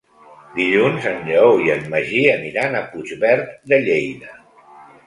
[0.59, 4.39] Dilluns en Lleó i en Magí aniran a Puigverd de Lleida.